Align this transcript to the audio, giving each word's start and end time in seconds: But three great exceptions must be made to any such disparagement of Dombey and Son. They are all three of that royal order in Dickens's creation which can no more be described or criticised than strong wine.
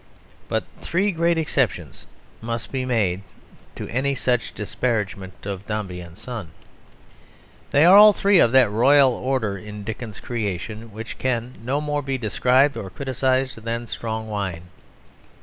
But 0.49 0.63
three 0.79 1.11
great 1.11 1.37
exceptions 1.37 2.07
must 2.41 2.71
be 2.71 2.85
made 2.85 3.21
to 3.75 3.87
any 3.89 4.15
such 4.15 4.51
disparagement 4.51 5.45
of 5.45 5.67
Dombey 5.67 6.01
and 6.01 6.17
Son. 6.17 6.49
They 7.69 7.85
are 7.85 7.95
all 7.95 8.11
three 8.11 8.39
of 8.39 8.51
that 8.51 8.71
royal 8.71 9.13
order 9.13 9.59
in 9.59 9.83
Dickens's 9.83 10.19
creation 10.19 10.91
which 10.91 11.19
can 11.19 11.53
no 11.63 11.79
more 11.79 12.01
be 12.01 12.17
described 12.17 12.77
or 12.77 12.89
criticised 12.89 13.63
than 13.63 13.85
strong 13.85 14.27
wine. 14.27 14.69